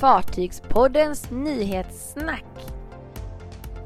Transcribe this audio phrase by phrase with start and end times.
[0.00, 2.44] Fartygspoddens nyhetssnack.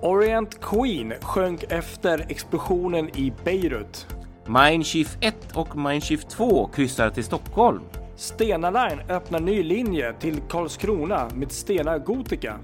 [0.01, 4.07] Orient Queen sjönk efter explosionen i Beirut.
[4.47, 7.83] Mindshift 1 och Mindshift 2 kryssar till Stockholm.
[8.17, 12.59] Stena Line öppnar ny linje till Karlskrona med Stena Gotica.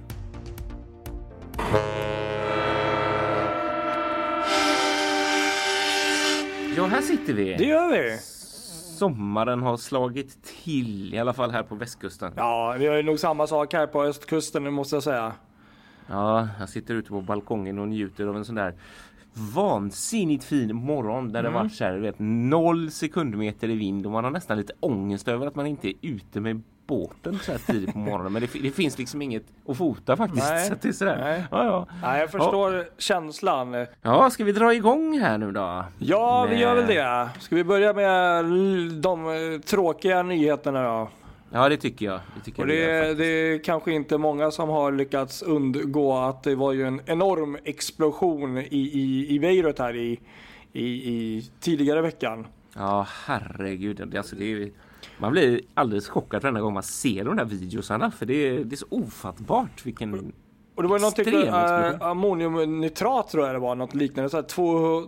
[6.77, 7.55] Ja, här sitter vi.
[7.59, 8.34] Det gör vi!
[8.95, 12.33] Sommaren har slagit till, i alla fall här på västkusten.
[12.37, 15.33] Ja, vi har ju nog samma sak här på östkusten nu måste jag säga.
[16.07, 18.75] Ja, jag sitter ute på balkongen och njuter av en sån där
[19.55, 24.25] vansinnigt fin morgon där det varit så här, vet, noll sekundmeter i vind och man
[24.25, 27.93] har nästan lite ångest över att man inte är ute med båten så här tidigt
[27.93, 28.33] på morgonen.
[28.33, 30.51] Men det, det finns liksom inget att fota faktiskt.
[30.51, 31.19] Nej, Så det är sådär.
[31.21, 31.45] nej.
[31.51, 31.87] Ja, ja.
[32.03, 33.87] Nej, jag förstår känslan.
[34.03, 35.85] ja, ska vi dra igång här nu då?
[35.99, 37.29] Ja, vi Med- gör väl det.
[37.41, 38.45] Ska vi börja med
[39.03, 41.09] de tråkiga nyheterna då?
[41.53, 42.21] Ja, det tycker jag.
[42.37, 45.43] Det tycker Och jag vi gör det, det är kanske inte många som har lyckats
[45.43, 50.21] undgå att det var ju en enorm explosion i, i, i Beirut här i,
[50.73, 52.47] i, i tidigare veckan.
[52.77, 54.03] Ja, herregud.
[54.09, 54.71] Det, alltså, det är,
[55.19, 58.11] man blir alldeles chockad varenda gång man ser de där videosarna.
[58.11, 60.33] För det är, det är så ofattbart vilken...
[60.77, 62.01] Och det var något Extrem explosion.
[62.01, 64.31] äh, ammoniumnitrat tror jag det var, något liknande.
[64.31, 64.45] Så här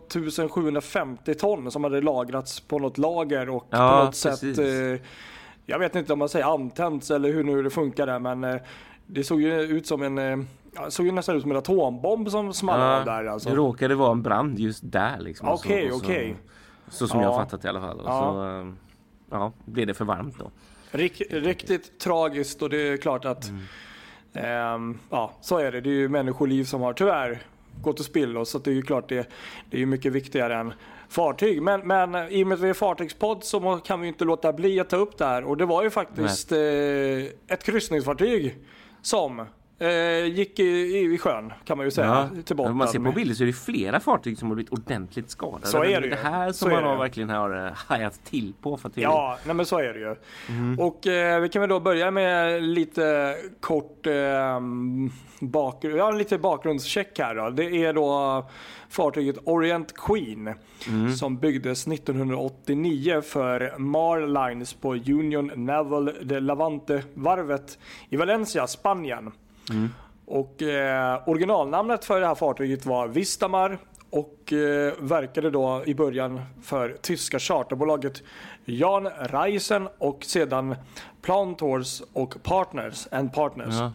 [0.08, 4.56] 2750 ton som hade lagrats på något lager och Ja, på något precis.
[4.56, 5.06] sätt, eh,
[5.66, 8.56] jag vet inte om man säger antänts eller hur nu det funkar där, men eh,
[9.06, 12.30] det såg ju ut som en, eh, ja, såg ju nästan ut som en atombomb
[12.30, 13.48] som small av där alltså.
[13.48, 15.48] Det råkade vara en brand just där liksom.
[15.48, 16.36] Och så- Okej, och så- okej.
[16.88, 17.32] Som jag Ja.
[17.32, 18.00] har fattat i alla fall.
[18.04, 18.32] Ja.
[18.32, 18.72] så eh,
[19.30, 20.50] ja, blev det för varmt då.
[20.90, 23.50] Rik, riktigt tragiskt och det är klart att
[24.32, 25.80] ehm, ja, så är det.
[25.80, 27.42] Det är ju människoliv som har tyvärr
[27.82, 29.28] gått till spillo så det är ju klart det,
[29.70, 30.72] det är mycket viktigare än
[31.08, 31.62] fartyg.
[31.62, 34.80] Men, men i och med att vi är fartygspodd så kan vi inte låta bli
[34.80, 36.58] att ta upp det här och det var ju faktiskt eh,
[37.48, 38.58] ett kryssningsfartyg
[39.02, 39.46] som
[39.78, 42.72] eh, gick i, i, i sjön kan man ju säga till botten.
[42.72, 45.66] Om man ser på bilder så är det flera fartyg som har blivit ordentligt skadade.
[45.66, 46.14] Så är det det ju.
[46.14, 48.76] här Så som är man det har verkligen har eh, hajat till på.
[48.76, 50.16] För att det är- Ja, nej men så är det ju.
[50.48, 50.80] Mm.
[50.80, 54.60] Och eh, vi kan väl då börja med lite kort eh,
[55.40, 57.50] bakgrund, ja, lite bakgrundscheck här då.
[57.50, 58.44] Det är då
[58.88, 60.54] fartyget Orient Queen
[60.88, 61.12] Mm.
[61.12, 67.78] som byggdes 1989 för Mar Lines på Union Naval de Levante-varvet
[68.08, 69.32] i Valencia, Spanien.
[69.70, 69.90] Mm.
[70.26, 73.78] Och eh, originalnamnet för det här fartyget var Vistamar
[74.10, 78.22] och eh, verkade då i början för tyska charterbolaget
[78.64, 80.76] Jan Reisen och sedan
[81.22, 83.74] Plantors och Partners and Partners.
[83.74, 83.92] Ja,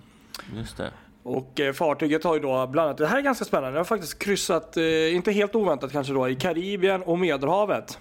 [0.56, 0.92] just det.
[1.24, 3.84] Och eh, fartyget har ju då bland annat, det här är ganska spännande, det har
[3.84, 8.00] faktiskt kryssat, eh, inte helt oväntat kanske då, i Karibien och Medelhavet.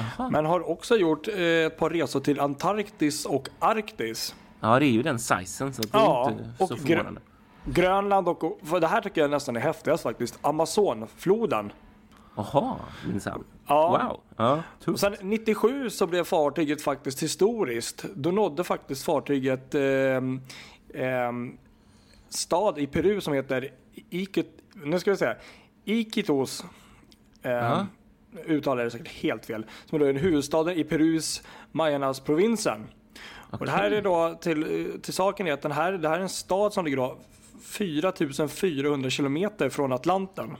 [0.00, 0.30] Aha.
[0.30, 4.34] Men har också gjort eh, ett par resor till Antarktis och Arktis.
[4.60, 7.20] Ja, det är ju den sizen så det Ja, är inte så förvånande.
[7.64, 11.72] Grönland och, för det här tycker jag nästan är häftigast faktiskt, Amazonfloden.
[12.36, 12.76] Jaha,
[13.08, 13.44] minsann.
[13.66, 13.88] Ja.
[14.08, 14.20] Wow.
[14.36, 15.00] Ja, Och tufft.
[15.00, 18.04] sen 97 så blev fartyget faktiskt historiskt.
[18.14, 20.40] Då nådde faktiskt fartyget ehm,
[20.94, 21.58] ehm,
[22.28, 23.68] stad i Peru som heter
[24.10, 25.36] Iquit, nu ska vi säga,
[25.84, 26.62] Iquitos.
[26.62, 27.86] Um, Ja.
[28.46, 29.66] uttalar det säkert helt fel.
[29.86, 31.42] Som är då en huvudstad i Perus
[31.72, 32.86] Mayanas-provinsen.
[33.50, 36.22] Och det här är då till, till saken är att den här, det här är
[36.22, 37.18] en stad som ligger då
[37.62, 40.56] 4400 kilometer från Atlanten.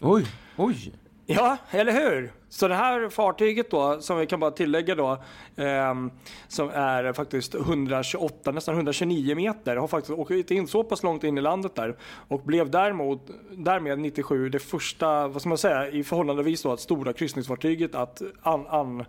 [0.00, 0.92] Oj, oj.
[1.26, 2.32] Ja, eller hur?
[2.48, 5.22] Så det här fartyget då, som vi kan bara tillägga då,
[5.56, 6.10] ehm,
[6.48, 11.38] som är faktiskt 128, nästan 129 meter, har faktiskt åkt in så pass långt in
[11.38, 11.96] i landet där
[12.28, 16.80] och blev däremot, därmed 97 det första, vad ska man säga, i förhållandevis då att
[16.80, 19.04] stora kryssningsfartyget att an, an,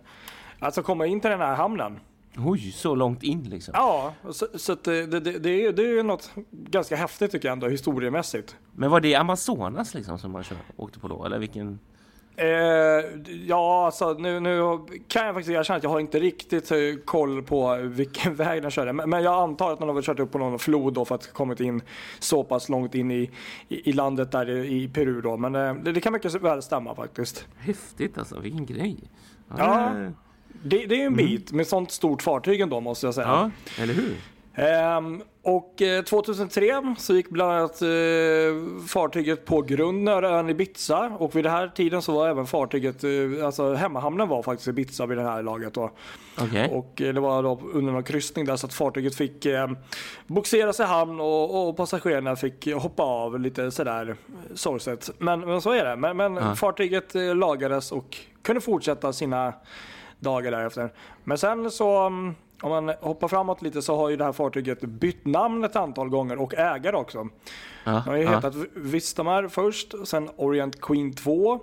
[0.58, 2.00] alltså komma in till den här hamnen.
[2.44, 3.72] Oj, så långt in liksom.
[3.76, 7.52] Ja, så, så att det, det, det, är det är något ganska häftigt tycker jag
[7.52, 8.56] ändå historiemässigt.
[8.72, 11.24] Men var det Amazonas liksom som man kör, åkte på då?
[11.24, 11.78] Eller vilken?
[12.36, 12.48] Eh,
[13.46, 17.42] ja, alltså nu, nu kan jag faktiskt erkänna att jag har inte riktigt eh, koll
[17.42, 18.92] på vilken väg den körde.
[18.92, 21.14] Men, men jag antar att den har väl kört upp på någon flod då för
[21.14, 21.82] att kommit in
[22.18, 23.30] så pass långt in i,
[23.68, 25.36] i, i landet där i, i Peru då.
[25.36, 27.46] Men eh, det, det kan mycket väl stämma faktiskt.
[27.56, 28.96] Häftigt alltså, vilken grej.
[29.56, 29.84] Ja.
[29.84, 30.10] eh,
[30.62, 33.26] Det, det är ju en bit med sånt stort fartyg ändå måste jag säga.
[33.26, 33.50] ja
[33.82, 34.14] eller hur?
[34.58, 37.88] Ehm, och eh, 2003 så gick bland annat eh,
[38.88, 43.04] fartyget på grund nära ön Ibiza och vid den här tiden så var även fartyget,
[43.04, 43.10] eh,
[43.46, 45.90] alltså hemmahamnen var faktiskt Ibiza vid det här laget då.
[46.38, 46.68] Okej.
[46.72, 49.70] Och eh, det var då under någon kryssning där så att fartyget fick eh,
[50.26, 54.14] boxeras i hamn och, och passagerarna fick hoppa av lite sådär eh,
[54.54, 55.10] sorgset.
[55.18, 55.96] Men, men så är det.
[55.96, 56.54] Men, men Ja.
[56.54, 59.52] fartyget eh, lagades och kunde fortsätta sina
[60.18, 60.92] dagar därefter.
[61.24, 64.80] Men sen så mm, om man hoppar framåt lite så har ju det här fartyget
[64.80, 67.28] bytt namn ett antal gånger och ägare också.
[67.84, 68.34] Ja, Det har ju ja.
[68.34, 71.60] hetat Vistamar först, sen Orient Queen 2,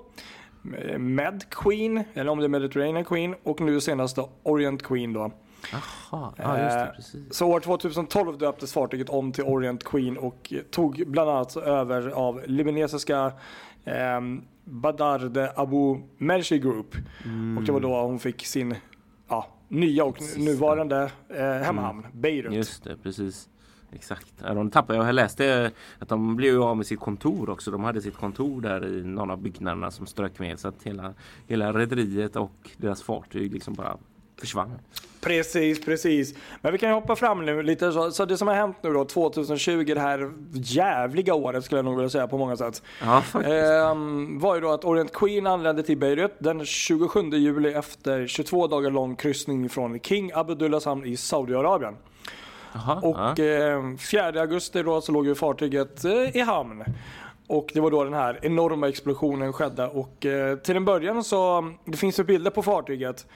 [0.98, 5.32] Med Queen, eller om det är Mediterranean Queen och nu senast Orient Queen då.
[5.72, 7.34] Jaha, ja just det, Eh, precis.
[7.36, 12.42] Så år 2012 döptes fartyget om till Orient Queen och tog bland annat över av
[12.46, 13.32] libanesiska
[13.86, 14.22] eh,
[14.66, 16.96] Badarde Abu Mershi Group.
[17.58, 18.76] Och det var då hon fick sin
[19.30, 22.54] ja, nya och nuvarande eh, hemhamn, Beirut.
[22.54, 23.50] Just det, precis.
[23.96, 24.34] Exakt.
[24.40, 27.72] De tappade, jag läste att de blev ju av med sitt kontor också.
[27.72, 30.60] De hade sitt kontor där i någon av byggnaderna som strök med.
[30.60, 31.14] Så att hela,
[31.48, 33.98] hela rederiet och deras fartyg liksom bara
[34.44, 34.72] försvann.
[35.22, 36.34] Precis, precis.
[36.62, 37.92] Men vi kan ju hoppa fram nu lite.
[37.92, 41.86] Så, så det som har hänt nu då 2020, det här jävliga året skulle jag
[41.86, 42.82] nog vilja säga på många sätt.
[43.02, 43.24] Ja.
[43.44, 48.68] Ehm, var ju då att Orient Queen anlände till Beirut den 27 juli efter 22
[48.68, 51.96] dagar lång kryssning från King Abdullahs hamn i Saudiarabien.
[52.74, 53.44] Jaha, Och ja.
[53.46, 56.84] eh, 4 augusti då så låg ju fartyget eh, i hamn.
[57.54, 61.72] Och det var då den här enorma explosionen skedde och eh, till en början så,
[61.86, 63.28] det finns ju bilder på fartyget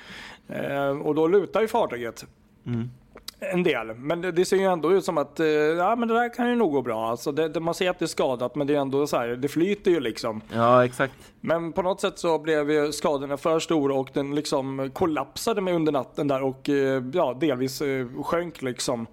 [0.48, 2.26] eh, och då lutar ju fartyget.
[2.66, 2.90] Mm.
[3.40, 6.14] En del, men det, det ser ju ändå ut som att eh, ja, men det
[6.14, 7.10] där kan ju nog gå bra.
[7.10, 9.28] Alltså det, det, man ser att det är skadat men det är ändå så här,
[9.28, 10.42] det flyter ju liksom.
[10.54, 11.14] ja, exakt.
[11.42, 15.76] Men på något sätt så blev ju skadorna för stora och den liksom kollapsade med
[15.76, 19.08] under natten där och eh, ja, delvis eh, sjönk liksom.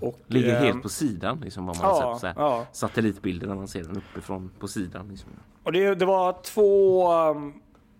[0.00, 2.20] Och, Ligger eh, helt på sidan liksom vad man har ja, sett.
[2.20, 2.34] Så här.
[2.36, 2.66] ja.
[2.72, 5.08] Satellitbilder när man ser den uppifrån på sidan.
[5.08, 5.30] Liksom.
[5.62, 7.54] Och det, det var två um,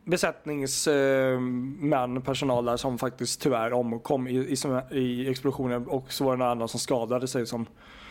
[0.06, 4.56] besättningsmän, personal där som faktiskt tyvärr omkom i, i,
[4.90, 7.66] i explosionen och så var det några andra som skadade sig som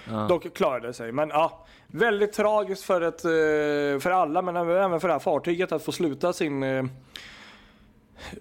[0.09, 0.25] Ja.
[0.29, 1.11] dock klarade sig.
[1.11, 5.71] Men ja, väldigt tragiskt för, ett, eh, för alla men även för det här fartyget
[5.71, 6.85] att få sluta sin eh,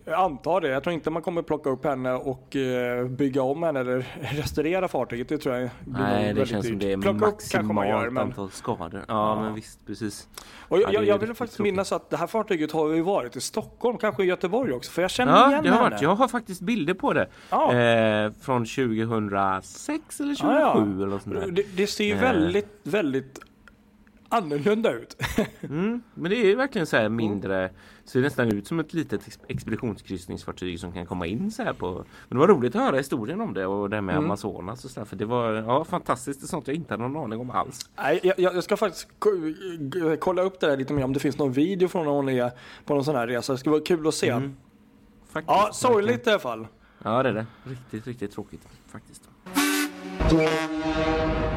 [0.04, 0.68] jag antar det.
[0.68, 4.06] Jag tror inte man kommer plocka upp henne och eh, bygga om henne eller
[4.36, 5.28] restaurera fartyget.
[5.28, 6.80] Det tror jag blir Nej, det känns som dyrt.
[6.88, 8.22] det är Plocka upp kanske man gör, maximalt men...
[8.26, 9.04] antal skador.
[9.08, 9.40] Ja, Ja.
[9.40, 10.28] men visst, precis.
[10.68, 11.72] Och jag, Ja, jag, jag vill faktiskt tråkigt.
[11.74, 15.02] minnas att det här fartyget har ju varit i Stockholm, kanske i Göteborg också, för
[15.02, 15.90] jag känner Ja, igen det har henne.
[15.90, 16.02] varit.
[16.02, 17.28] Jag har faktiskt bilder på det.
[17.50, 17.74] Ja.
[17.74, 20.82] Eh, från 2006 eller 2007 Ja, ja.
[20.82, 21.50] eller något sånt där.
[21.50, 22.20] det, det ser ju Eh.
[22.20, 23.38] väldigt, väldigt
[24.36, 25.16] annorlunda ut.
[25.62, 27.70] Mm, men det är ju verkligen så här mindre
[28.04, 31.90] Ser nästan ut som ett litet ex- expeditionskryssningsfartyg som kan komma in så här på
[31.94, 34.24] Men det var roligt att höra historien om det och det med Mm.
[34.24, 37.24] Amazonas och så där, För det var ja, fantastiskt, det sånt jag inte hade någon
[37.24, 39.08] aning om alls Nej, jag, jag ska faktiskt
[40.20, 42.50] kolla upp det där lite mer om det finns någon video från när hon är
[42.84, 43.52] på någon sån här resa.
[43.52, 44.28] Det skulle vara kul att se.
[44.30, 44.56] Mm,
[45.32, 46.66] Faktiskt, Ja, sorgligt i alla fall.
[47.02, 49.22] Ja det är det, riktigt, riktigt tråkigt faktiskt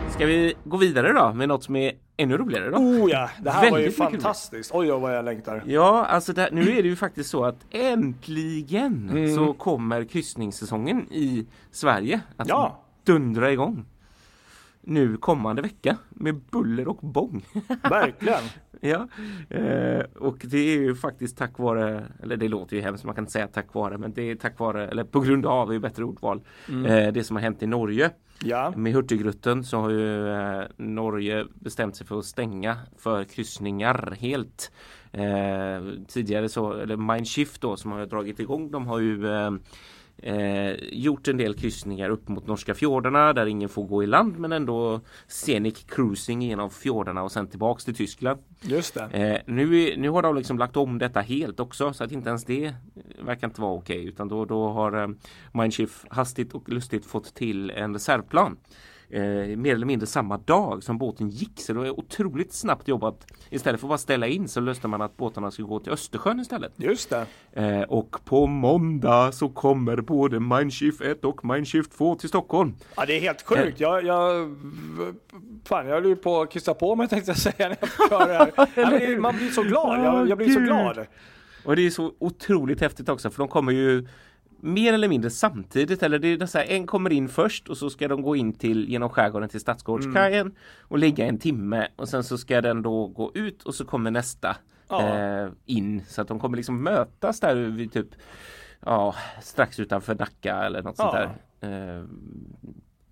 [0.09, 2.77] Ska vi gå vidare då med något som är ännu roligare då?
[2.77, 4.71] Oh ja, det här var ju Väldigt fantastiskt.
[4.73, 5.63] Oj, oj vad jag längtar.
[5.65, 9.35] Ja, alltså det, nu är det ju faktiskt så att äntligen Mm.
[9.35, 12.83] så kommer kryssningssäsongen i Sverige att Ja.
[13.03, 13.85] dundra igång.
[14.81, 17.45] Nu kommande vecka med buller och bång.
[17.89, 18.39] Verkligen.
[18.89, 19.07] ja,
[19.49, 23.21] eh, och det är ju faktiskt tack vare, eller det låter ju hemskt, man kan
[23.21, 25.79] inte säga tack vare, men det är tack vare, eller på grund av, är ju
[25.79, 28.11] bättre ordval, eh, det som har hänt i Norge.
[28.43, 28.73] Ja.
[28.75, 34.71] Med Hurtigruten så har ju eh, Norge bestämt sig för att stänga för kryssningar helt.
[35.11, 39.27] Eh, tidigare så, eller Mindshift då som har dragit igång, de har ju
[40.17, 44.39] eh, gjort en del kryssningar upp mot norska fjordarna där ingen får gå i land
[44.39, 48.39] men ändå scenic cruising genom fjordarna och sen tillbaks till Tyskland.
[48.61, 49.01] Just det.
[49.01, 52.45] Eh, nu, nu har de liksom lagt om detta helt också så att inte ens
[52.45, 52.73] det
[53.19, 55.07] verkar inte vara okej utan då, då har eh,
[55.53, 58.57] Mindshift hastigt och lustigt fått till en reservplan.
[59.09, 59.21] Eh,
[59.57, 63.27] mer eller mindre samma dag som båten gick så det var otroligt snabbt jobbat.
[63.49, 66.39] Istället för att bara ställa in så löste man att båtarna skulle gå till Östersjön
[66.39, 66.71] istället.
[66.75, 67.25] Just det.
[67.53, 72.73] Eh, och på måndag så kommer både Mindshift 1 och Mindshift 2 till Stockholm.
[72.95, 73.79] Ja, det är helt sjukt.
[73.79, 74.55] Jag, jag,
[75.65, 78.11] fan, jag höll ju på att kissa på mig tänkte jag säga när jag fick
[78.11, 78.33] höra det
[78.75, 78.99] här.
[79.15, 80.05] Det- Man blir så glad.
[80.05, 81.05] Jag, jag blir så glad.
[81.65, 84.07] Och det är så otroligt häftigt också för de kommer ju
[84.59, 87.89] mer eller mindre samtidigt eller det är så här, en kommer in först och så
[87.89, 92.23] ska de gå in till genom skärgården till Stadsgårdskajen och ligga en timme och sen
[92.23, 94.55] så ska den då gå ut och så kommer nästa
[94.89, 95.17] Ja.
[95.17, 98.07] eh, in så att de kommer liksom mötas där vid typ
[98.85, 101.29] ja, strax utanför Nacka eller något sånt Ja.
[101.59, 101.97] där.
[101.99, 102.03] Eh,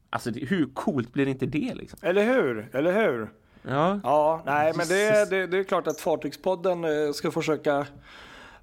[0.09, 1.99] alltså hur coolt blir inte det liksom?
[2.01, 2.69] Eller hur?
[2.73, 3.29] Eller hur?
[3.67, 7.85] Ja, Ja, nej men det, det, det är klart att Fartygspodden eh, ska försöka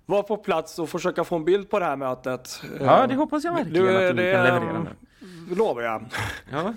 [0.07, 2.63] vara på plats och försöka få en bild på det här mötet.
[2.81, 4.93] ja det hoppas jag verkligen Du, att du det, kan leverera med.
[5.49, 6.05] Det lovar jag.
[6.53, 6.75] Ja.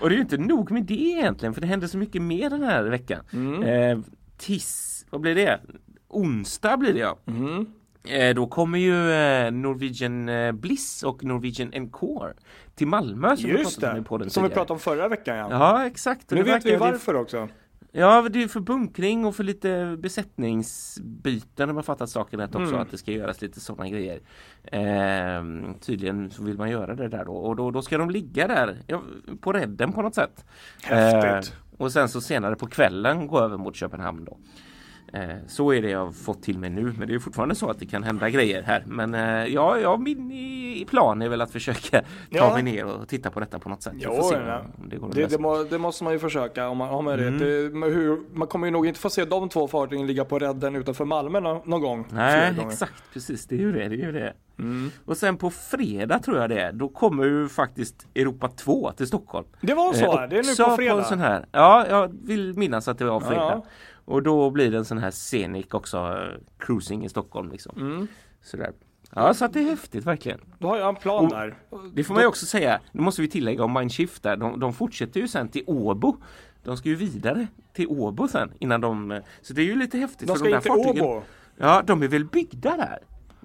[0.00, 2.50] Och det är ju inte nog med det egentligen för det händer så mycket mer
[2.50, 3.24] den här veckan.
[3.32, 3.62] Mm.
[3.62, 3.98] Eh,
[4.36, 5.60] tis, vad blir det?
[6.08, 7.18] Onsdag blir det ja.
[7.26, 7.66] Mm.
[8.04, 12.32] Eh, då kommer ju eh, Norwegian eh, Bliss och Norwegian Encore
[12.74, 14.60] till Malmö som vi Just pratade om det, i podden som vi tidigare.
[14.60, 15.48] pratade om förra veckan ja.
[15.50, 16.30] Ja exakt.
[16.30, 17.48] Nu vet vi varför också.
[17.98, 22.68] Ja, det är för bunkring och för lite besättningsbyten om jag fattat saken rätt också.
[22.68, 22.80] Mm.
[22.80, 24.20] Att det ska göras lite sådana grejer.
[24.64, 27.32] Ehm, tydligen så vill man göra det där då.
[27.32, 29.02] Och då, då ska de ligga där ja,
[29.40, 30.44] på redden på något sätt.
[30.82, 31.52] Häftigt.
[31.54, 34.38] Ehm, och sen så senare på kvällen gå över mot Köpenhamn då.
[35.12, 36.92] Eh, Så är det jag fått till mig nu.
[36.98, 38.82] Men det är fortfarande så att det kan hända grejer här.
[38.86, 42.54] Men eh, ja, ja min i- plan är väl att försöka ta Ja.
[42.54, 43.92] mig ner och titta på detta på något sätt.
[43.96, 44.60] Jo, det
[45.14, 47.82] Det, det, må, det måste man ju försöka om man har med Mm.
[47.82, 51.04] hur, man kommer ju nog inte få se de två fartygen ligga på redden utanför
[51.04, 52.06] Malmö nå- någon gång.
[52.12, 53.02] Nej, exakt.
[53.12, 53.88] Precis, det är ju det.
[53.88, 54.32] det, är ju det.
[54.58, 54.90] Mm.
[55.04, 56.72] Och sen på fredag tror jag det är.
[56.72, 59.46] Då kommer ju faktiskt Europa 2 till Stockholm.
[59.60, 60.98] Det var så, Eh, det är nu på fredag.
[60.98, 63.62] en sån här, ja, jag vill minnas att det var fredag.
[63.64, 63.64] Ja.
[64.08, 66.18] Och då blir det en sån här scenic också,
[66.58, 67.76] cruising i Stockholm liksom.
[67.76, 68.06] Mm.
[68.42, 68.72] Sådär.
[69.14, 70.40] Ja, så att det är häftigt verkligen.
[70.58, 71.58] Då har jag en plan Och- där.
[71.94, 74.72] Det får man ju också säga, nu måste vi tillägga om Mindshift där, de, de
[74.72, 76.16] fortsätter ju sen till Åbo.
[76.64, 80.28] De ska ju vidare till Åbo sen innan de, så det är ju lite häftigt.
[80.28, 81.22] De för ska de där in till Åbo.
[81.56, 82.98] Ja, de är väl byggda där?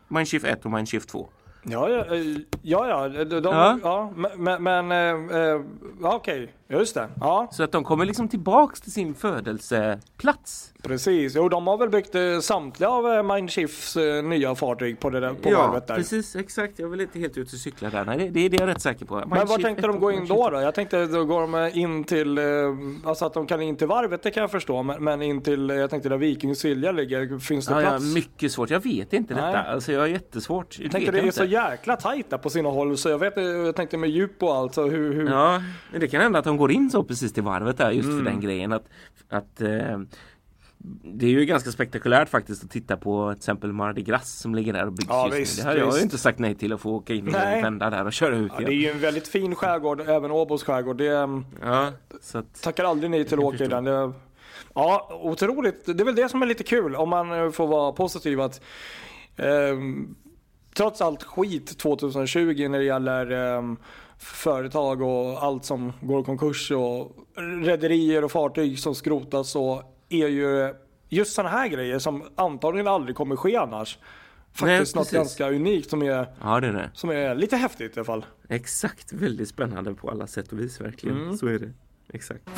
[0.08, 1.30] Mindshift 1 och Mindshift 2.
[1.64, 2.22] Ja, ja, eh,
[2.62, 3.80] ja, ja, de, Ja.
[3.84, 4.14] ja.
[4.38, 5.62] men, men äh, äh,
[6.02, 7.08] okej, just det.
[7.20, 10.74] Ja, Så att de kommer liksom tillbaks till sin födelseplats.
[10.84, 11.34] precis.
[11.36, 15.20] Jo, de har väl byggt eh, samtliga av eh, Mindshifts eh, nya fartyg på, det
[15.20, 15.96] där, på ja, varvet där.
[15.96, 16.80] precis, exakt.
[16.80, 18.06] Jag vill inte helt ut och cykla där.
[18.06, 19.16] Nej, det, det är det jag är rätt säker på.
[19.16, 20.62] Men var tänkte 1 de gå in då, då?
[20.62, 22.44] Jag tänkte då går de in till, eh,
[23.06, 24.84] alltså att de kan in till varvet, det kan jag förstå.
[24.84, 27.90] Men, men in till, eh, jag tänkte där Viking Silja ligger, finns det Ja, ja,
[27.90, 28.14] plats?
[28.16, 28.70] mycket svårt.
[28.70, 29.44] Jag vet inte Nej.
[29.44, 29.64] detta.
[29.64, 30.76] Alltså jag har jättesvårt.
[30.80, 31.56] jag vet tänkte det jag är så inte.
[31.56, 34.56] jäkla tajt där på sina håll så jag vet eh, jag tänkte med djup och
[34.56, 35.30] allt så hur, hur...
[35.30, 38.10] Ja, men det kan hända att de går in så precis till varvet där just
[38.10, 38.18] Mm.
[38.18, 38.86] för den grejen att,
[39.30, 40.00] att eh,
[41.04, 44.74] det är ju ganska spektakulärt faktiskt att titta på till exempel Mardi Gras som ligger
[44.74, 45.40] där och byggs Ja, just nu.
[45.40, 47.90] visst, Det hade jag ju inte sagt nej till att få åka in och vända
[47.90, 48.82] där och köra ut Ja, det är igen.
[48.84, 50.98] ju en väldigt fin skärgård, även Åbos skärgård.
[50.98, 51.92] Det mm, Ja,
[52.22, 53.86] så att, tackar aldrig nej till att åka i den.
[54.76, 55.86] Ja, otroligt.
[55.86, 58.62] Det är väl det som är lite kul om man eh, får vara positiv att
[59.38, 60.16] ehm,
[60.76, 63.78] trots allt skit 2020 när det gäller ehm,
[64.18, 67.12] företag och allt som går i konkurs och
[67.64, 70.74] rederier och fartyg som skrotas så är ju
[71.10, 73.98] just sådana här grejer som antagligen aldrig kommer ske annars.
[74.54, 75.18] Faktiskt något precis.
[75.18, 76.92] ganska unikt som är, ja det är det.
[76.94, 78.26] som är lite häftigt i alla fall.
[78.50, 81.18] Exakt, väldigt spännande på alla sätt och vis verkligen.
[81.18, 81.38] Mm.
[81.38, 81.72] Så är det.
[82.14, 82.50] Exakt.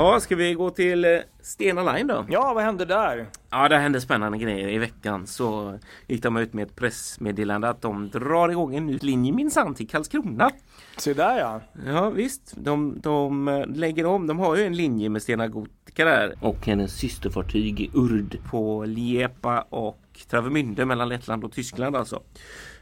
[0.00, 2.26] Ja, ska vi gå till eh, Stena Line då?
[2.28, 3.26] Ja, vad hände där?
[3.50, 5.26] Ja, det hände spännande grejer i veckan.
[5.26, 9.74] Så gick de ut med ett pressmeddelande att de drar igång en ny linje minsann
[9.74, 10.50] till Karlskrona.
[10.96, 11.60] Se där ja.
[11.86, 14.26] Ja visst, de, de eh, lägger om.
[14.26, 18.84] De har ju en linje med Stena Gotica där och hennes systerfartyg i Urd på
[18.84, 22.22] Liepa och Travemünde mellan Lettland och Tyskland alltså.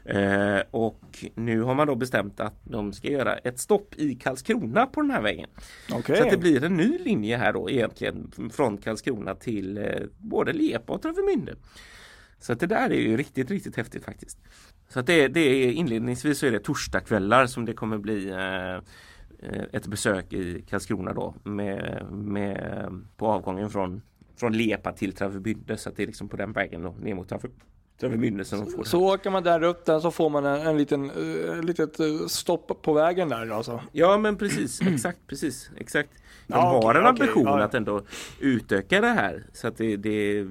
[0.09, 4.87] Eh, och nu har man då bestämt att de ska göra ett stopp i Karlskrona
[4.87, 5.49] på den här vägen.
[5.93, 6.17] Okej.
[6.17, 9.85] Så att det blir en ny linje här då egentligen från Karlskrona till eh,
[10.19, 11.57] både Liepa och Travemünde.
[12.39, 14.39] Så att det där är ju riktigt, riktigt häftigt faktiskt.
[14.89, 18.75] Så att det, det är inledningsvis så är det torsdagskvällar som det kommer bli eh,
[19.49, 24.03] eh, ett besök i Karlskrona då med, med, på avgången från,
[24.37, 27.33] från Lepa till Travemünde så att det är liksom på den vägen då ner mot
[28.01, 28.85] Travemünde som de får.
[28.85, 32.27] Så åker man där upp den så får man en, en liten uh, litet eh,
[32.29, 33.81] stopp på vägen där alltså.
[33.93, 36.11] Ja men precis, exakt, precis, exakt.
[36.47, 37.65] De Ja, har okej, en ambition ja, ja.
[37.65, 38.03] att ändå
[38.41, 40.47] utöka det här så att det, det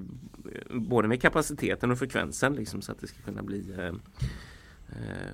[0.70, 5.32] både med kapaciteten och frekvensen liksom så att det ska kunna bli eh, eh,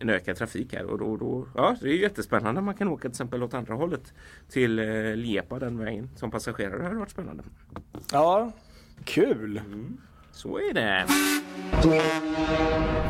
[0.00, 2.60] en ökad trafik här och då, då ja det är jättespännande.
[2.60, 4.12] Man kan åka till exempel åt andra hållet
[4.48, 6.78] till eh, Liepa den vägen som passagerare.
[6.78, 7.44] Det har varit spännande.
[8.12, 8.52] Ja,
[9.04, 9.60] kul.
[10.36, 11.06] Så är det.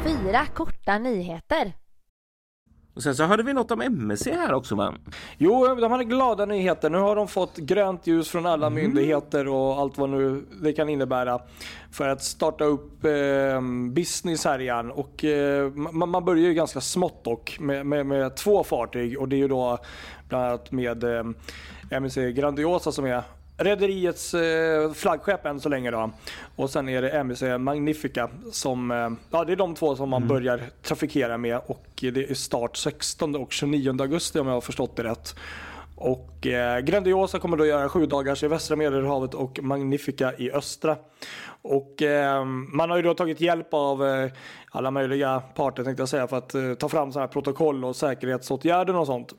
[0.04, 1.73] Fyra korta nyheter.
[2.95, 4.95] Och sen så hörde vi något om MSC här också va?
[5.38, 6.90] Jo, de hade glada nyheter.
[6.90, 10.88] Nu har de fått grönt ljus från alla myndigheter och allt vad nu det kan
[10.88, 11.40] innebära
[11.92, 13.61] för att starta upp eh,
[13.92, 14.90] business här igen.
[14.90, 19.28] Och, eh, man, man börjar ju ganska smått dock med, med, med två fartyg och
[19.28, 19.78] det är ju då
[20.28, 21.25] bland annat med eh,
[21.90, 23.23] MSC Grandiosa som är
[23.59, 26.11] Rederiets eh, flaggskepp än så länge då.
[26.57, 30.29] Och sen är det MSC Magnifica som, eh, ja det är de två som man
[30.29, 34.97] börjar trafikera med och det är start 16 och 29 augusti om jag har förstått
[34.97, 35.35] det rätt.
[35.97, 40.97] Och eh, Grandiosa kommer då göra sju dagars i västra Medelhavet och Magnifica i östra.
[41.63, 44.31] Och eh, man har ju då tagit hjälp av eh,
[44.71, 47.97] alla möjliga parter tänkte jag säga för att eh, ta fram sådana här protokoll och
[47.97, 49.33] säkerhetsåtgärder och sånt.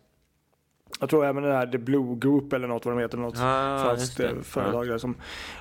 [1.00, 3.17] Jag tror även det här The Blue Group eller något vad de heter.
[3.17, 4.44] Något Ah, franskt det.
[4.44, 5.15] företag som,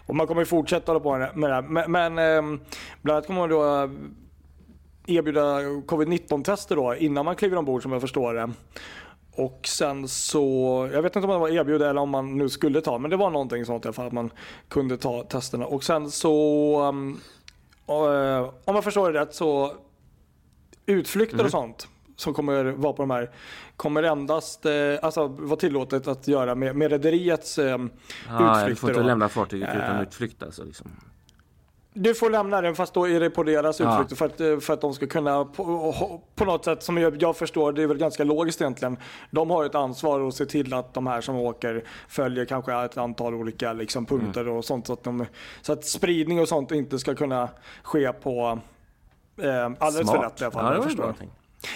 [0.07, 1.63] och man kommer ju fortsätta hålla på med det här.
[1.63, 2.61] Men, men eh,
[3.03, 3.91] bland annat kommer man då eh,
[5.17, 8.51] erbjuda covid-19 tester då innan man kliver ombord som jag förstår det.
[9.33, 12.81] Och sen så, jag vet inte om man var erbjuden eller om man nu skulle
[12.81, 14.31] ta, men det var någonting sånt i alla fall att man
[14.69, 15.67] kunde ta testerna.
[15.67, 17.21] Och sen så, um,
[17.89, 19.73] eh, om man förstår det rätt så
[20.87, 23.31] utflykter och sånt som kommer vara på de här
[23.77, 27.87] kommer endast eh, alltså, vara tillåtet att göra med, med rederiets eh, Ja, du
[28.39, 28.89] får utflykter.
[28.89, 29.07] inte då.
[29.07, 30.03] lämna fartyget utan Eh.
[30.03, 30.65] utflykt alltså.
[30.65, 30.91] Liksom.
[31.99, 33.91] Du får lämna den fast då är det på deras Ja.
[33.93, 37.23] utflykter för, att, eh, för att de ska kunna på, på något sätt som jag,
[37.23, 38.97] jag förstår, det är väl ganska logiskt egentligen.
[39.31, 42.97] De har ett ansvar att se till att de här som åker följer kanske ett
[42.99, 44.53] antal olika liksom, punkter Mm.
[44.57, 45.27] och sånt så att, de,
[45.63, 47.49] så att spridning och sånt inte ska kunna
[47.83, 48.59] ske på
[49.43, 50.65] eh, alldeles för lätt i alla fall.
[50.65, 51.15] Ja, jag förstår.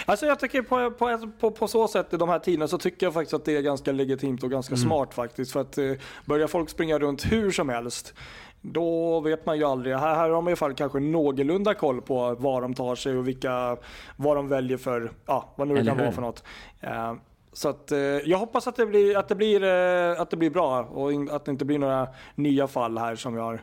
[0.07, 3.07] Alltså jag tycker på, på, på, på så sätt i de här tiderna så tycker
[3.07, 5.53] jag faktiskt att det är ganska legitimt och ganska smart faktiskt.
[5.53, 5.93] För att eh,
[6.25, 8.15] börjar folk springa runt hur som helst
[8.63, 9.97] då vet man ju aldrig.
[9.97, 13.17] Här, här har man i alla fall kanske någorlunda koll på var de tar sig
[13.17, 13.77] och vilka,
[14.17, 16.45] vad de väljer för, ja vad nu det kan vara för något.
[16.81, 17.15] Eh,
[17.53, 20.51] så att, eh, jag hoppas att det blir, att det blir, eh, att det blir
[20.51, 23.63] bra och in, att det inte blir några nya fall här som jag har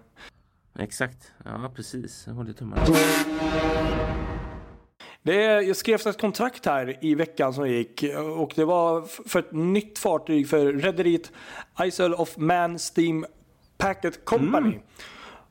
[0.79, 2.23] Exakt, ja precis.
[2.27, 2.85] Jag håller tummarna.
[5.27, 8.03] Det skrevs ett kontrakt här i veckan som gick
[8.37, 11.31] och det var för ett nytt fartyg för rederiet
[11.83, 13.25] Isle of Man Steam
[13.77, 14.79] Packet Company.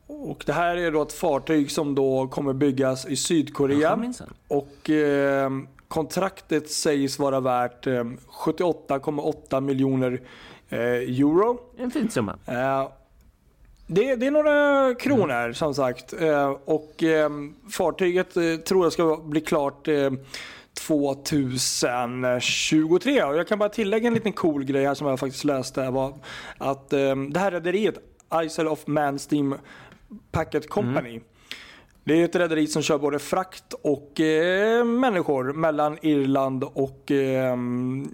[0.07, 4.13] Och det här är då ett fartyg som då kommer byggas i Sydkorea.
[4.47, 5.51] Och eh,
[5.87, 10.21] kontraktet sägs vara värt eh, 78,8 miljoner
[10.69, 11.59] eh, euro.
[11.77, 12.37] En fin summa.
[13.87, 16.13] Eh, det, det är några kronor som sagt.
[16.13, 17.29] Eh, och eh,
[17.71, 20.11] fartyget eh, tror jag ska bli klart eh,
[20.87, 23.23] 2023.
[23.23, 25.89] Och jag kan bara tillägga en liten cool grej här som jag faktiskt läste.
[25.89, 26.13] Var
[26.57, 27.95] att eh, det här rederiet,
[28.43, 29.55] Isle of Man Steam
[30.31, 31.19] Packet Company.
[32.03, 37.57] Det är ett rederi som kör både frakt och eh, människor mellan Irland och eh,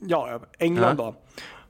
[0.08, 0.96] ja, England.
[1.00, 1.04] Ja.
[1.04, 1.16] Då.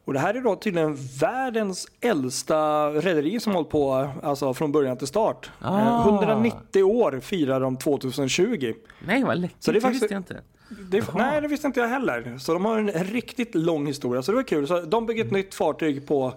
[0.05, 4.98] Och det här är då tydligen världens äldsta rederi som hållit på alltså från början
[4.98, 5.51] till start.
[5.61, 5.79] Ah.
[5.79, 8.74] Eh, 190 år firar de 2020.
[9.07, 10.42] Nej vad läckert, Så det är faktiskt- visste jag inte.
[10.89, 12.37] Det, nej, det visste inte jag heller.
[12.39, 14.22] Så de har en riktigt lång historia.
[14.22, 14.68] Så det var kul.
[14.68, 16.33] Så de bygger ett nytt fartyg på,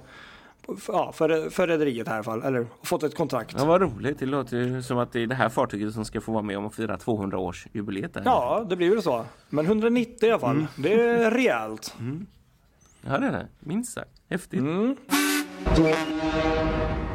[0.88, 2.42] ja, för, för rederiet här i alla fall.
[2.42, 3.54] Eller fått ett kontrakt.
[3.58, 6.20] Ja, vad roligt, det låter ju som att det är det här fartyget som ska
[6.20, 8.22] få vara med om att fira 200 års jubileet där.
[8.24, 9.24] Ja, det blir väl så.
[9.48, 10.66] Men 190 i alla fall.
[10.78, 11.94] Det är rejält.
[13.08, 14.10] Ja det är det, minst sagt.
[14.30, 14.60] Häftigt.
[14.60, 14.96] Mm.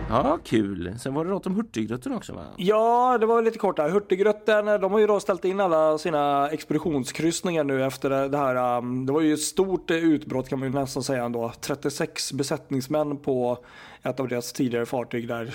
[0.10, 0.96] Ja, kul.
[1.00, 2.44] Sen var det något om Hurtigruten också va?
[2.58, 3.90] Ja, det var lite kort där.
[3.90, 8.78] Hurtigruten, de har ju då ställt in alla sina expeditionskryssningar nu efter det här.
[8.78, 11.52] um, Det var ju ett stort eh, utbrott kan man ju nästan säga ändå.
[11.62, 13.58] 36 besättningsmän på
[14.04, 15.54] ett av deras tidigare fartyg där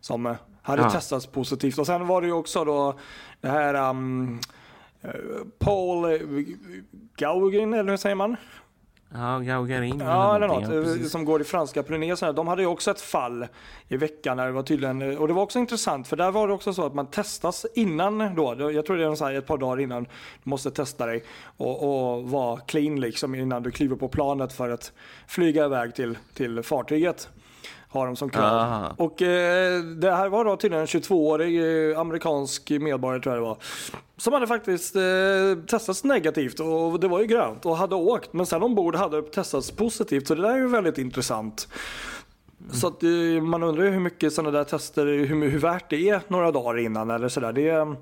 [0.00, 0.90] som eh, hade Ja.
[0.90, 1.78] testats positivt.
[1.78, 2.98] Och sen var det ju också då
[3.40, 4.40] det här um,
[5.02, 5.10] eh,
[5.58, 6.18] Paul eh,
[7.16, 8.36] Gauguin, eller hur säger man?
[9.14, 10.62] Ja, Gaugarin Ja, eller något.
[10.68, 12.32] ja, eh, som går i franska Pyrenéerna.
[12.32, 13.46] De hade ju också ett fall
[13.88, 14.36] i veckan.
[14.36, 16.72] Där det var tydligen, eh, och det var också intressant för där var det också
[16.72, 18.70] så att man testas innan då.
[18.72, 20.10] Jag tror det är så här ett par dagar innan du
[20.50, 21.24] måste testa dig
[21.56, 21.82] och,
[22.14, 24.92] och vara clean liksom innan du kliver på planet för att
[25.26, 27.28] flyga iväg till, till fartyget.
[27.90, 28.44] Har de som krav.
[28.44, 28.94] Ah.
[28.96, 33.48] Och eh, det här var då tydligen en 22-årig eh, amerikansk medborgare tror jag det
[33.48, 33.58] var.
[34.16, 35.02] Som hade faktiskt eh,
[35.66, 38.32] testats negativt och det var ju grönt och hade åkt.
[38.32, 41.68] Men sen ombord hade det testats positivt så det där är ju väldigt intressant.
[42.72, 46.08] Så att eh, man undrar ju hur mycket sådana där tester, hur, hur värt det
[46.08, 47.52] är några dagar innan eller sådär.
[47.52, 47.96] Det är,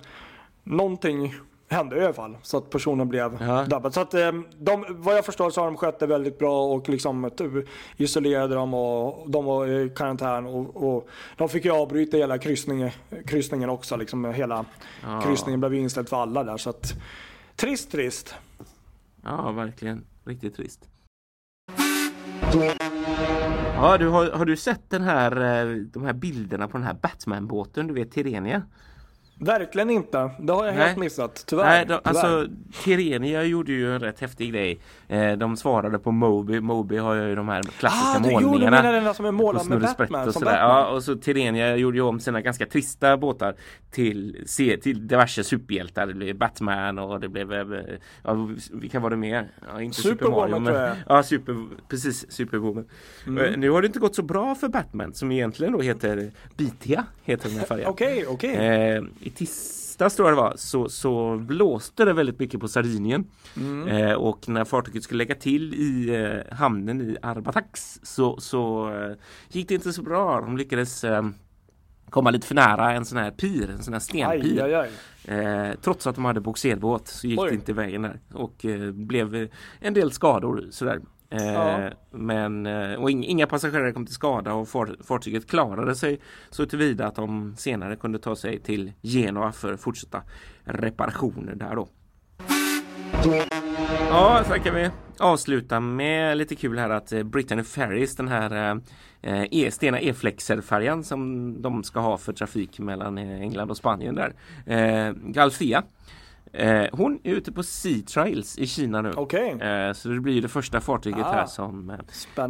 [0.64, 1.34] någonting
[1.68, 3.62] hände i alla fall så att personen blev Ja.
[3.64, 3.94] drabbad.
[3.94, 6.88] Så att eh, de, vad jag förstår så har de skött det väldigt bra och
[6.88, 12.16] liksom typ, isolerade dem och de var i karantän och, och de fick ju avbryta
[12.16, 12.90] hela kryssningen,
[13.26, 13.96] kryssningen också.
[13.96, 14.64] Liksom hela
[15.02, 15.20] Ja.
[15.20, 16.92] kryssningen blev inställd för alla där så att
[17.56, 18.34] trist trist.
[19.24, 20.04] Ja, verkligen.
[20.24, 20.88] Riktigt trist.
[23.76, 25.32] Ja, du har, har du sett den här,
[25.66, 28.62] eh, de här bilderna på den här Batman-båten, du vet Tirenia?
[29.38, 30.30] Verkligen inte.
[30.38, 30.86] Det har jag Nej.
[30.86, 31.44] helt missat.
[31.46, 31.64] Tyvärr.
[31.64, 32.26] Nej, de, Tyvärr.
[32.26, 32.46] alltså
[32.84, 34.78] Tirenia gjorde ju en rätt häftig grej.
[35.08, 36.60] Eh, de svarade på Moby.
[36.60, 38.76] Moby har ju de här klassiska ah, du, jo, du målningarna.
[38.76, 40.26] menar den där som är målad med Batman?
[40.28, 40.52] och som sådär.
[40.52, 40.70] Batman.
[40.70, 43.54] Ja, och så Tirenia gjorde ju om sina ganska trista båtar
[43.90, 46.06] till, se- till diverse superhjältar.
[46.06, 47.80] Det blev Batman och det blev, eh,
[48.24, 49.48] ja, vilka var det mer?
[49.72, 50.96] Ja, inte Super Superwoman, Mario, tror jag.
[51.08, 52.84] ja, super, precis, Superwoman.
[53.26, 53.44] Mm.
[53.44, 57.04] Eh, Nu har det inte gått så bra för Batman som egentligen då heter Bitia,
[57.24, 57.90] heter den här färjan.
[57.90, 58.54] Okej, okej.
[58.54, 62.68] Eh, I tis, onsdags tror jag det var så, så blåste det väldigt mycket på
[62.68, 63.24] Sardinien.
[63.88, 69.16] Eh, och när fartyget skulle lägga till i eh, hamnen i Arbatax så, så eh,
[69.48, 70.40] gick det inte så bra.
[70.40, 71.22] De lyckades eh,
[72.10, 74.62] komma lite för nära en sån här pir, en sån här stenpir.
[74.62, 74.90] Aj, aj,
[75.28, 75.38] aj.
[75.38, 77.48] Eh, trots att de hade bogserbåt så gick Oj.
[77.48, 79.48] det inte vägen där och eh, blev
[79.80, 81.00] en del skador sådär.
[81.28, 81.80] Ja.
[81.80, 84.68] Eh, men eh, och inga passagerare kom till skada och
[85.04, 90.22] fartyget klarade sig så tillvida att de senare kunde ta sig till Genua för fortsatta
[90.64, 91.88] reparationer där då.
[94.10, 98.80] Ja, så kan vi avsluta med lite kul här att eh, Brittany Ferries, den här
[99.22, 104.34] eh, e, Stena E-flexer-färjan som de ska ha för trafik mellan England och Spanien där.
[104.66, 105.82] Eh, Galfia.
[106.52, 109.12] Eh, hon är ute på Sea Trials i Kina nu.
[109.16, 111.32] Okej, Eh, så det blir ju det första fartyget Ah.
[111.32, 111.96] här som, eh,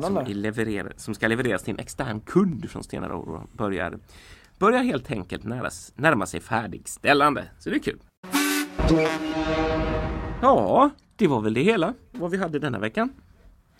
[0.00, 3.98] som, leverer, som ska levereras till en extern kund från Stena Ro och börjar,
[4.58, 7.44] börjar helt enkelt näras, närma sig färdigställande.
[7.58, 7.98] Så det är kul.
[10.42, 13.08] Ja, det var väl det hela vad vi hade denna veckan.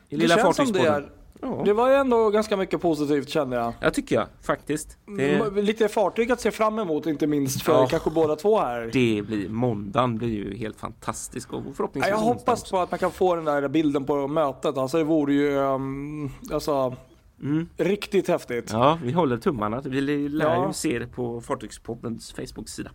[0.09, 1.05] I Det lilla känns som det fartygspodden.
[1.05, 1.11] är.
[1.43, 3.73] Ja, Det var ju ändå ganska mycket positivt kände jag.
[3.81, 4.99] jag tycker jag faktiskt.
[5.17, 7.87] Det, Lite fartyg att se fram emot inte minst för Ja.
[7.91, 8.91] kanske båda två här.
[8.93, 12.77] det blir måndagen blir ju helt fantastisk och Ja, förhoppningsvis jag hoppas också.
[12.77, 14.77] på att man kan få den där bilden på mötet.
[14.79, 16.97] Alltså det vore ju um, alltså,
[17.43, 17.69] Mm.
[17.77, 18.71] riktigt häftigt.
[18.73, 19.81] Ja, vi håller tummarna.
[19.85, 20.67] Vi lär Ja.
[20.67, 22.91] ju se det på Fartygspoddens Facebook-sida.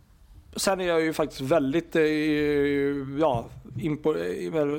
[0.55, 2.01] Sen är jag ju faktiskt väldigt eh,
[3.19, 3.45] ja,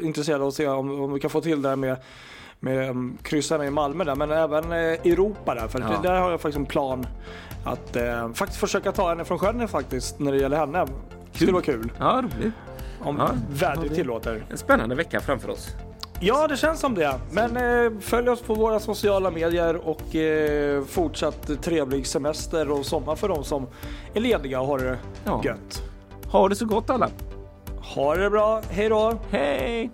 [0.02, 1.96] intresserad av att se om, om vi kan få till det här med
[2.64, 5.68] med um, kryssarna i Malmö där, men även eh, Europa där.
[5.68, 6.00] För Ja.
[6.02, 7.06] där har jag faktiskt en plan
[7.64, 10.87] att eh, faktiskt försöka ta henne från sjön faktiskt när det gäller henne.
[11.32, 12.52] Det skulle vara kul Ja, roligt.
[13.00, 13.30] om Ja.
[13.50, 14.44] vädret tillåter.
[14.50, 15.68] En spännande vecka framför oss.
[16.24, 17.14] Ja, det känns som det.
[17.30, 23.16] Men eh, följ oss på våra sociala medier och eh, fortsatt trevlig semester och sommar
[23.16, 23.66] för de som
[24.14, 25.40] är lediga och har det Ja.
[25.44, 25.82] gött.
[26.32, 27.08] Ha det så gott alla.
[27.94, 29.18] Ha det bra, hej då!
[29.30, 29.90] Hej!